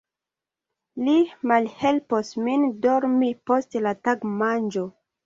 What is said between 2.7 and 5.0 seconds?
dormi post la tagmanĝo.